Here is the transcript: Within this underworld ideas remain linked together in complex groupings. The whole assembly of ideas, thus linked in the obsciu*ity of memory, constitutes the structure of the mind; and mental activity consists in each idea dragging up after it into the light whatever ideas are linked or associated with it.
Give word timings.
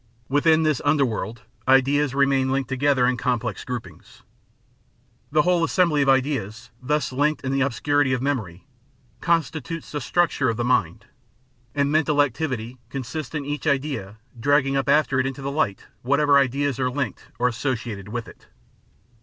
Within 0.29 0.63
this 0.63 0.81
underworld 0.83 1.43
ideas 1.67 2.15
remain 2.15 2.51
linked 2.51 2.67
together 2.69 3.05
in 3.05 3.17
complex 3.17 3.63
groupings. 3.63 4.23
The 5.31 5.43
whole 5.43 5.63
assembly 5.63 6.01
of 6.01 6.09
ideas, 6.09 6.71
thus 6.81 7.11
linked 7.11 7.43
in 7.45 7.51
the 7.51 7.59
obsciu*ity 7.59 8.11
of 8.11 8.19
memory, 8.19 8.65
constitutes 9.19 9.91
the 9.91 10.01
structure 10.01 10.49
of 10.49 10.57
the 10.57 10.63
mind; 10.63 11.05
and 11.75 11.91
mental 11.91 12.19
activity 12.19 12.79
consists 12.89 13.35
in 13.35 13.45
each 13.45 13.67
idea 13.67 14.17
dragging 14.39 14.75
up 14.75 14.89
after 14.89 15.19
it 15.19 15.27
into 15.27 15.43
the 15.43 15.51
light 15.51 15.85
whatever 16.01 16.35
ideas 16.35 16.79
are 16.79 16.89
linked 16.89 17.27
or 17.37 17.47
associated 17.47 18.07
with 18.09 18.27
it. 18.27 18.47